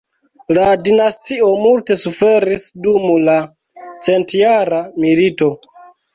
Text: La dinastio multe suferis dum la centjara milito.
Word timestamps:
La 0.57 0.61
dinastio 0.87 1.49
multe 1.65 1.97
suferis 2.05 2.65
dum 2.87 3.07
la 3.29 3.37
centjara 4.09 4.83
milito. 5.07 5.53